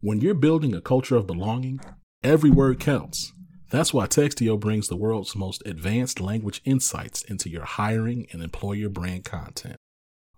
When 0.00 0.20
you're 0.20 0.34
building 0.34 0.76
a 0.76 0.80
culture 0.80 1.16
of 1.16 1.26
belonging, 1.26 1.80
every 2.22 2.50
word 2.50 2.78
counts. 2.78 3.32
That's 3.70 3.92
why 3.92 4.06
Textio 4.06 4.58
brings 4.58 4.86
the 4.86 4.94
world's 4.94 5.34
most 5.34 5.60
advanced 5.66 6.20
language 6.20 6.62
insights 6.64 7.22
into 7.22 7.50
your 7.50 7.64
hiring 7.64 8.28
and 8.30 8.40
employer 8.40 8.88
brand 8.88 9.24
content. 9.24 9.74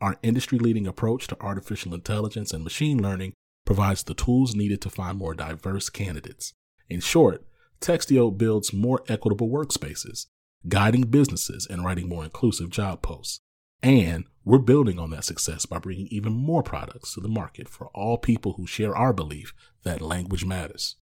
Our 0.00 0.16
industry 0.22 0.58
leading 0.58 0.86
approach 0.86 1.26
to 1.26 1.40
artificial 1.42 1.92
intelligence 1.92 2.54
and 2.54 2.64
machine 2.64 3.02
learning 3.02 3.34
provides 3.66 4.02
the 4.02 4.14
tools 4.14 4.54
needed 4.54 4.80
to 4.80 4.88
find 4.88 5.18
more 5.18 5.34
diverse 5.34 5.90
candidates. 5.90 6.54
In 6.88 7.00
short, 7.00 7.44
Textio 7.82 8.30
builds 8.36 8.72
more 8.72 9.02
equitable 9.08 9.50
workspaces, 9.50 10.24
guiding 10.68 11.02
businesses 11.02 11.66
and 11.68 11.84
writing 11.84 12.08
more 12.08 12.24
inclusive 12.24 12.70
job 12.70 13.02
posts. 13.02 13.40
And 13.82 14.24
we're 14.44 14.58
building 14.58 14.98
on 14.98 15.08
that 15.10 15.24
success 15.24 15.64
by 15.64 15.78
bringing 15.78 16.06
even 16.10 16.32
more 16.32 16.62
products 16.62 17.14
to 17.14 17.20
the 17.20 17.28
market 17.28 17.66
for 17.66 17.86
all 17.94 18.18
people 18.18 18.54
who 18.54 18.66
share 18.66 18.94
our 18.94 19.14
belief 19.14 19.54
that 19.84 20.02
language 20.02 20.44
matters. 20.44 20.96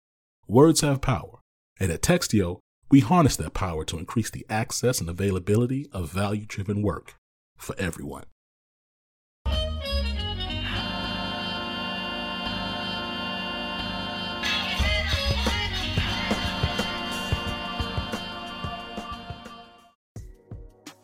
Words 0.48 0.82
have 0.82 1.00
power, 1.00 1.40
and 1.80 1.90
at 1.90 2.02
Textio, 2.02 2.60
we 2.92 3.00
harness 3.00 3.38
that 3.38 3.54
power 3.54 3.86
to 3.86 3.98
increase 3.98 4.30
the 4.30 4.46
access 4.50 5.00
and 5.00 5.10
availability 5.10 5.88
of 5.94 6.12
value 6.12 6.46
driven 6.46 6.82
work 6.82 7.16
for 7.58 7.76
everyone. 7.80 8.26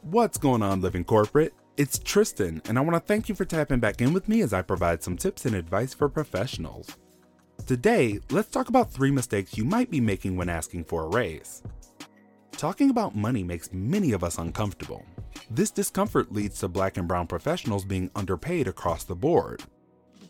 What's 0.02 0.38
going 0.38 0.62
on, 0.62 0.82
Living 0.82 1.06
Corporate? 1.06 1.54
It's 1.78 1.98
Tristan, 1.98 2.62
and 2.66 2.78
I 2.78 2.82
want 2.82 2.96
to 2.96 3.00
thank 3.00 3.30
you 3.30 3.36
for 3.36 3.46
tapping 3.46 3.80
back 3.80 4.02
in 4.02 4.12
with 4.12 4.28
me 4.28 4.42
as 4.42 4.52
I 4.52 4.62
provide 4.62 5.02
some 5.02 5.16
tips 5.16 5.46
and 5.46 5.56
advice 5.56 5.94
for 5.94 6.10
professionals. 6.10 6.98
Today, 7.66 8.20
let's 8.30 8.50
talk 8.50 8.68
about 8.68 8.92
three 8.92 9.10
mistakes 9.10 9.58
you 9.58 9.64
might 9.64 9.90
be 9.90 10.02
making 10.02 10.36
when 10.36 10.50
asking 10.50 10.84
for 10.84 11.06
a 11.06 11.10
raise. 11.10 11.64
Talking 12.52 12.90
about 12.90 13.16
money 13.16 13.42
makes 13.42 13.72
many 13.72 14.12
of 14.12 14.22
us 14.22 14.38
uncomfortable. 14.38 15.06
This 15.50 15.72
discomfort 15.72 16.34
leads 16.34 16.60
to 16.60 16.68
black 16.68 16.98
and 16.98 17.08
brown 17.08 17.26
professionals 17.26 17.86
being 17.86 18.12
underpaid 18.18 18.68
across 18.68 19.06
the 19.06 19.16
board. 19.16 19.64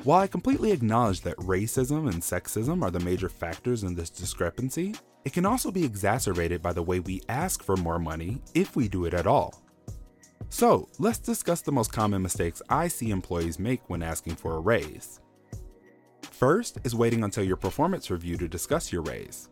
While 0.04 0.22
I 0.22 0.28
completely 0.28 0.72
acknowledge 0.72 1.22
that 1.22 1.38
racism 1.38 2.08
and 2.08 2.22
sexism 2.22 2.84
are 2.84 2.92
the 2.92 3.00
major 3.00 3.30
factors 3.30 3.84
in 3.84 3.96
this 3.96 4.12
discrepancy, 4.12 4.94
it 5.26 5.34
can 5.34 5.48
also 5.48 5.72
be 5.72 5.84
exacerbated 5.84 6.62
by 6.62 6.74
the 6.74 6.84
way 6.84 7.00
we 7.00 7.24
ask 7.30 7.64
for 7.64 7.78
more 7.78 8.00
money 8.00 8.44
if 8.54 8.76
we 8.76 8.88
do 8.88 9.06
it 9.06 9.16
at 9.16 9.26
all. 9.26 9.64
So, 10.52 10.90
let's 11.00 11.18
discuss 11.18 11.62
the 11.62 11.72
most 11.72 11.94
common 11.94 12.22
mistakes 12.22 12.62
I 12.70 12.90
see 12.90 13.10
employees 13.10 13.58
make 13.58 13.90
when 13.90 14.04
asking 14.04 14.36
for 14.36 14.58
a 14.58 14.60
raise. 14.60 15.22
First 16.24 16.78
is 16.84 16.94
waiting 16.94 17.24
until 17.24 17.46
your 17.46 17.56
performance 17.56 18.12
review 18.12 18.36
to 18.36 18.50
discuss 18.50 18.92
your 18.92 19.02
raise. 19.04 19.48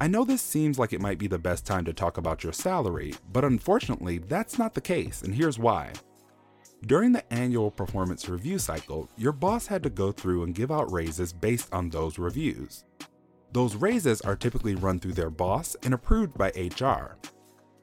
I 0.00 0.08
know 0.08 0.24
this 0.24 0.42
seems 0.42 0.76
like 0.76 0.92
it 0.92 1.00
might 1.00 1.18
be 1.18 1.28
the 1.28 1.38
best 1.38 1.64
time 1.64 1.84
to 1.84 1.92
talk 1.92 2.18
about 2.18 2.42
your 2.42 2.52
salary, 2.52 3.14
but 3.32 3.44
unfortunately, 3.44 4.18
that's 4.18 4.58
not 4.58 4.74
the 4.74 4.80
case, 4.80 5.22
and 5.22 5.32
here's 5.32 5.58
why. 5.58 5.92
During 6.84 7.12
the 7.12 7.32
annual 7.32 7.70
performance 7.70 8.28
review 8.28 8.58
cycle, 8.58 9.08
your 9.16 9.32
boss 9.32 9.68
had 9.68 9.84
to 9.84 9.88
go 9.88 10.10
through 10.10 10.42
and 10.42 10.54
give 10.54 10.72
out 10.72 10.90
raises 10.90 11.32
based 11.32 11.72
on 11.72 11.88
those 11.88 12.18
reviews. 12.18 12.84
Those 13.52 13.76
raises 13.76 14.20
are 14.22 14.34
typically 14.34 14.74
run 14.74 14.98
through 14.98 15.12
their 15.14 15.30
boss 15.30 15.76
and 15.84 15.94
approved 15.94 16.36
by 16.36 16.48
HR. 16.56 17.18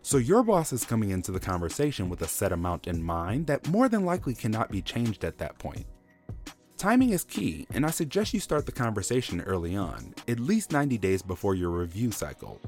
So 0.03 0.17
your 0.17 0.43
boss 0.43 0.73
is 0.73 0.83
coming 0.83 1.11
into 1.11 1.31
the 1.31 1.39
conversation 1.39 2.09
with 2.09 2.21
a 2.23 2.27
set 2.27 2.51
amount 2.51 2.87
in 2.87 3.03
mind 3.03 3.47
that 3.47 3.67
more 3.67 3.87
than 3.87 4.03
likely 4.03 4.33
cannot 4.33 4.71
be 4.71 4.81
changed 4.81 5.23
at 5.23 5.37
that 5.37 5.59
point. 5.59 5.85
Timing 6.75 7.11
is 7.11 7.23
key, 7.23 7.67
and 7.75 7.85
I 7.85 7.91
suggest 7.91 8.33
you 8.33 8.39
start 8.39 8.65
the 8.65 8.71
conversation 8.71 9.41
early 9.41 9.75
on, 9.75 10.15
at 10.27 10.39
least 10.39 10.71
90 10.71 10.97
days 10.97 11.21
before 11.21 11.53
your 11.53 11.69
review 11.69 12.11
cycle. 12.11 12.59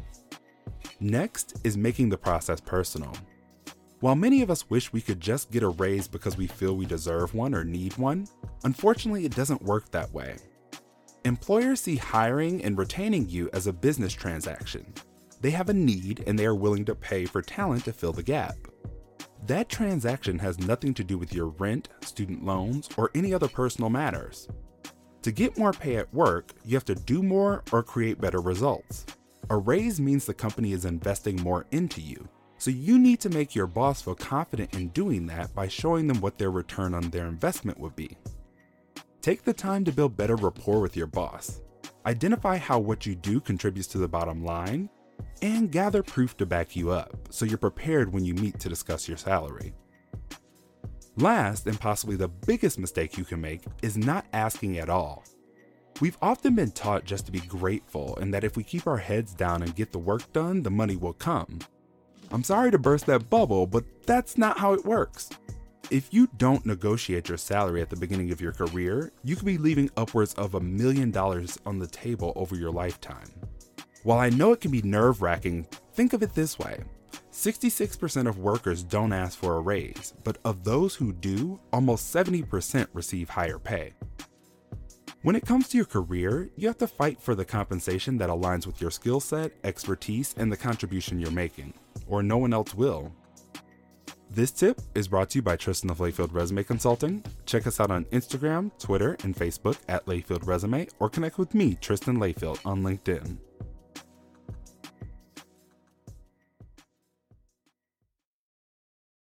Next 1.00 1.60
is 1.64 1.76
making 1.76 2.10
the 2.10 2.18
process 2.18 2.62
personal. 2.62 3.14
While 4.02 4.16
many 4.16 4.44
of 4.44 4.52
us 4.52 4.70
wish 4.70 4.94
we 4.94 5.02
could 5.02 5.20
just 5.20 5.50
get 5.50 5.64
a 5.64 5.70
raise 5.70 6.08
because 6.08 6.38
we 6.38 6.46
feel 6.46 6.76
we 6.76 6.86
deserve 6.86 7.34
one 7.34 7.56
or 7.56 7.64
need 7.64 7.98
one, 7.98 8.28
unfortunately 8.64 9.26
it 9.26 9.36
doesn't 9.36 9.64
work 9.64 9.90
that 9.90 10.14
way. 10.14 10.36
Employers 11.26 11.82
see 11.82 11.96
hiring 11.96 12.64
and 12.64 12.78
retaining 12.78 13.28
you 13.28 13.50
as 13.54 13.66
a 13.66 13.74
business 13.74 14.14
transaction, 14.14 14.86
they 15.44 15.52
have 15.52 15.68
a 15.68 15.74
need 15.74 16.24
and 16.26 16.40
they 16.40 16.46
are 16.46 16.56
willing 16.56 16.86
to 16.86 16.96
pay 16.96 17.26
for 17.26 17.42
talent 17.42 17.84
to 17.84 17.92
fill 17.92 18.14
the 18.14 18.24
gap. 18.24 18.56
That 19.46 19.68
transaction 19.68 20.40
has 20.40 20.58
nothing 20.58 20.94
to 20.94 21.04
do 21.04 21.18
with 21.18 21.34
your 21.34 21.48
rent, 21.48 21.90
student 22.00 22.46
loans, 22.46 22.88
or 22.96 23.12
any 23.14 23.34
other 23.34 23.50
personal 23.50 23.90
matters. 23.90 24.48
To 25.22 25.34
get 25.34 25.58
more 25.58 25.74
pay 25.74 25.98
at 25.98 26.14
work, 26.14 26.54
you 26.64 26.78
have 26.78 26.86
to 26.86 26.96
do 26.96 27.22
more 27.22 27.62
or 27.74 27.84
create 27.84 28.22
better 28.22 28.40
results. 28.40 29.06
A 29.50 29.58
raise 29.58 30.00
means 30.00 30.26
the 30.26 30.34
company 30.34 30.72
is 30.72 30.86
investing 30.86 31.36
more 31.42 31.66
into 31.72 32.00
you, 32.00 32.26
so 32.58 32.72
you 32.72 32.98
need 32.98 33.20
to 33.20 33.30
make 33.30 33.54
your 33.54 33.68
boss 33.68 34.02
feel 34.02 34.16
confident 34.16 34.74
in 34.74 34.88
doing 34.90 35.28
that 35.28 35.54
by 35.54 35.68
showing 35.68 36.08
them 36.08 36.22
what 36.22 36.38
their 36.38 36.52
return 36.52 36.94
on 36.94 37.10
their 37.10 37.26
investment 37.26 37.78
would 37.80 37.98
be. 37.98 38.18
Take 39.22 39.44
the 39.44 39.52
time 39.52 39.84
to 39.84 39.92
build 39.92 40.16
better 40.16 40.38
rapport 40.38 40.80
with 40.80 40.96
your 40.96 41.08
boss. 41.08 41.60
Identify 42.06 42.58
how 42.58 42.80
what 42.80 43.06
you 43.06 43.14
do 43.14 43.42
contributes 43.42 43.90
to 43.90 43.98
the 43.98 44.08
bottom 44.08 44.46
line 44.46 44.90
and 45.42 45.72
gather 45.72 46.02
proof 46.02 46.38
to 46.38 46.46
back 46.46 46.76
you 46.76 46.92
up 46.92 47.16
so 47.30 47.46
you're 47.46 47.58
prepared 47.58 48.12
when 48.12 48.24
you 48.24 48.34
meet 48.34 48.60
to 48.60 48.70
discuss 48.70 49.08
your 49.08 49.18
salary. 49.18 49.74
Last, 51.18 51.68
and 51.68 51.80
possibly 51.80 52.16
the 52.16 52.28
biggest 52.28 52.80
mistake 52.80 53.18
you 53.18 53.26
can 53.26 53.40
make, 53.40 53.62
is 53.82 53.98
not 53.98 54.26
asking 54.34 54.80
at 54.80 54.90
all. 54.90 55.24
We've 56.02 56.18
often 56.22 56.56
been 56.56 56.72
taught 56.72 57.06
just 57.06 57.26
to 57.28 57.32
be 57.32 57.42
grateful 57.42 58.18
and 58.18 58.34
that 58.34 58.44
if 58.44 58.58
we 58.58 58.64
keep 58.64 58.88
our 58.88 58.98
heads 58.98 59.34
down 59.34 59.62
and 59.62 59.76
get 59.76 59.92
the 59.92 60.00
work 60.00 60.32
done, 60.34 60.64
the 60.64 60.72
money 60.72 60.96
will 60.96 61.14
come. 61.14 61.60
I'm 62.32 62.44
sorry 62.44 62.72
to 62.72 62.80
burst 62.80 63.06
that 63.06 63.30
bubble, 63.30 63.68
but 63.68 63.84
that's 64.08 64.38
not 64.38 64.58
how 64.58 64.74
it 64.74 64.86
works. 64.86 65.30
If 65.92 66.12
you 66.12 66.28
don't 66.38 66.66
negotiate 66.66 67.30
your 67.30 67.38
salary 67.38 67.82
at 67.82 67.90
the 67.92 67.96
beginning 67.96 68.32
of 68.32 68.42
your 68.42 68.54
career, 68.54 69.12
you 69.24 69.36
could 69.36 69.46
be 69.46 69.60
leaving 69.60 69.92
upwards 69.98 70.34
of 70.34 70.56
a 70.56 70.60
million 70.60 71.12
dollars 71.12 71.60
on 71.66 71.78
the 71.78 71.88
table 71.88 72.34
over 72.36 72.56
your 72.56 72.72
lifetime. 72.72 73.30
While 74.04 74.20
I 74.20 74.30
know 74.30 74.52
it 74.52 74.60
can 74.60 74.72
be 74.72 74.82
nerve 74.82 75.22
wracking, 75.22 75.66
think 75.94 76.12
of 76.12 76.22
it 76.22 76.36
this 76.36 76.60
way 76.60 76.84
66% 77.32 78.28
of 78.28 78.38
workers 78.38 78.84
don't 78.84 79.14
ask 79.14 79.40
for 79.40 79.56
a 79.56 79.62
raise, 79.62 80.14
but 80.24 80.38
of 80.44 80.64
those 80.64 80.94
who 80.94 81.14
do, 81.14 81.60
almost 81.72 82.14
70% 82.14 82.88
receive 82.94 83.30
higher 83.30 83.60
pay. 83.60 83.94
When 85.22 85.38
it 85.38 85.46
comes 85.46 85.70
to 85.70 85.78
your 85.78 85.86
career, 85.86 86.50
you 86.58 86.68
have 86.68 86.78
to 86.80 86.88
fight 86.88 87.22
for 87.22 87.34
the 87.34 87.46
compensation 87.46 88.18
that 88.18 88.30
aligns 88.30 88.68
with 88.68 88.82
your 88.82 88.92
skill 88.92 89.22
set, 89.22 89.54
expertise, 89.64 90.36
and 90.38 90.52
the 90.52 90.58
contribution 90.58 91.18
you're 91.18 91.32
making, 91.32 91.74
or 92.08 92.22
no 92.22 92.38
one 92.38 92.54
else 92.54 92.76
will. 92.76 93.14
This 94.30 94.52
tip 94.52 94.82
is 94.96 95.08
brought 95.08 95.30
to 95.30 95.38
you 95.38 95.42
by 95.44 95.56
Tristan 95.56 95.92
of 95.92 96.00
Layfield 96.00 96.34
Resume 96.34 96.64
Consulting. 96.64 97.24
Check 97.46 97.68
us 97.68 97.80
out 97.80 97.92
on 97.92 98.06
Instagram, 98.06 98.72
Twitter, 98.80 99.16
and 99.24 99.36
Facebook 99.36 99.78
at 99.88 100.06
Layfield 100.08 100.46
Resume, 100.46 100.88
or 101.00 101.10
connect 101.10 101.38
with 101.38 101.54
me, 101.54 101.78
Tristan 101.80 102.18
Layfield, 102.18 102.60
on 102.66 102.84
LinkedIn. 102.84 103.38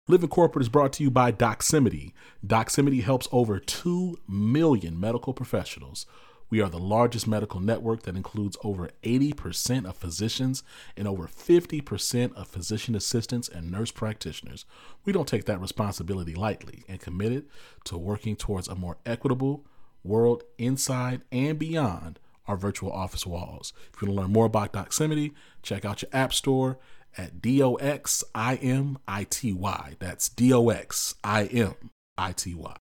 Living 0.07 0.29
Corporate 0.29 0.61
is 0.61 0.69
brought 0.69 0.93
to 0.93 1.03
you 1.03 1.09
by 1.09 1.31
Doximity. 1.31 2.13
Doximity 2.45 3.01
helps 3.01 3.27
over 3.31 3.57
2 3.57 4.19
million 4.27 4.99
medical 4.99 5.33
professionals. 5.33 6.05
We 6.47 6.61
are 6.61 6.69
the 6.69 6.77
largest 6.77 7.25
medical 7.25 7.59
network 7.59 8.03
that 8.03 8.15
includes 8.15 8.55
over 8.63 8.91
80% 9.01 9.89
of 9.89 9.95
physicians 9.95 10.61
and 10.95 11.07
over 11.07 11.27
50% 11.27 12.35
of 12.35 12.47
physician 12.47 12.93
assistants 12.93 13.49
and 13.49 13.71
nurse 13.71 13.89
practitioners. 13.89 14.65
We 15.05 15.11
don't 15.11 15.27
take 15.27 15.45
that 15.45 15.59
responsibility 15.59 16.35
lightly 16.35 16.83
and 16.87 16.99
committed 16.99 17.47
to 17.85 17.97
working 17.97 18.35
towards 18.35 18.67
a 18.67 18.75
more 18.75 18.97
equitable 19.07 19.65
world 20.03 20.43
inside 20.59 21.23
and 21.31 21.57
beyond 21.57 22.19
our 22.47 22.57
virtual 22.57 22.91
office 22.91 23.25
walls. 23.25 23.73
If 23.91 24.03
you 24.03 24.07
want 24.07 24.17
to 24.17 24.21
learn 24.21 24.33
more 24.33 24.45
about 24.45 24.71
Doximity, 24.71 25.33
check 25.63 25.83
out 25.83 26.03
your 26.03 26.09
app 26.13 26.31
store 26.31 26.77
at 27.17 27.41
D 27.41 27.61
O 27.61 27.75
X 27.75 28.23
I 28.33 28.55
M 28.55 28.97
I 29.07 29.25
T 29.25 29.53
Y. 29.53 29.95
That's 29.99 30.29
D 30.29 30.53
O 30.53 30.69
X 30.69 31.15
I 31.23 31.45
M 31.45 31.75
I 32.17 32.31
T 32.31 32.53
Y. 32.55 32.73